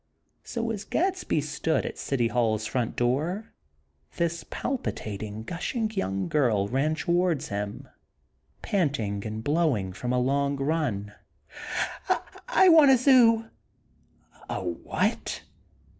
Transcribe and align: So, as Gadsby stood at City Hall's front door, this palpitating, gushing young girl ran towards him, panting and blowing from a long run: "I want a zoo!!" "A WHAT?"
So, 0.43 0.71
as 0.71 0.83
Gadsby 0.83 1.41
stood 1.41 1.85
at 1.85 1.95
City 1.95 2.29
Hall's 2.29 2.65
front 2.65 2.95
door, 2.95 3.53
this 4.15 4.43
palpitating, 4.49 5.43
gushing 5.43 5.91
young 5.91 6.27
girl 6.27 6.67
ran 6.67 6.95
towards 6.95 7.49
him, 7.49 7.87
panting 8.63 9.23
and 9.27 9.43
blowing 9.43 9.93
from 9.93 10.11
a 10.11 10.17
long 10.17 10.55
run: 10.55 11.13
"I 12.49 12.67
want 12.69 12.89
a 12.89 12.97
zoo!!" 12.97 13.45
"A 14.49 14.63
WHAT?" 14.63 15.43